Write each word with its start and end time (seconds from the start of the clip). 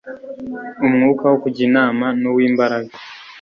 umwuka 0.85 1.23
wo 1.31 1.37
kujya 1.43 1.61
inama 1.69 2.05
n'uw'imbaraga 2.21 2.93